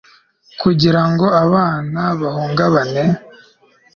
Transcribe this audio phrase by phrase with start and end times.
[0.61, 3.03] kugira ngo abana bawugabane